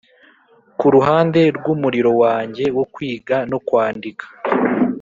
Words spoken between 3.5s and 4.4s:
no kwandika